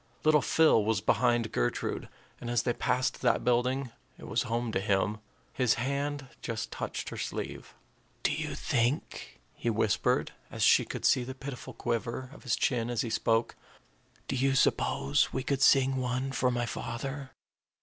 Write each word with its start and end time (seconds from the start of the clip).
Little 0.23 0.41
Phil 0.41 0.83
was 0.83 0.99
behind 0.99 1.51
Gertrude; 1.51 2.09
and 2.39 2.49
as 2.49 2.63
they 2.63 2.73
passed 2.73 3.21
that 3.21 3.43
building, 3.43 3.91
it 4.17 4.23
was 4.27 4.41
home 4.41 4.71
to 4.71 4.79
him 4.79 5.19
his 5.53 5.75
hand 5.75 6.27
just 6.41 6.71
touched 6.71 7.09
her 7.09 7.17
sleeve. 7.17 7.75
"Do 8.23 8.31
you 8.33 8.55
think," 8.55 9.39
he 9.53 9.69
whispered, 9.69 10.31
and 10.49 10.59
she 10.59 10.85
could 10.85 11.05
see 11.05 11.23
the 11.23 11.35
pitiful 11.35 11.73
quiver 11.75 12.31
of 12.33 12.41
his 12.41 12.55
chin 12.55 12.89
as 12.89 13.01
he 13.01 13.11
spoke 13.11 13.55
"do 14.27 14.35
you 14.35 14.55
suppose 14.55 15.31
we 15.31 15.43
could 15.43 15.61
sing 15.61 15.97
one 15.97 16.31
for 16.31 16.49
m' 16.49 16.65
father?" 16.65 17.29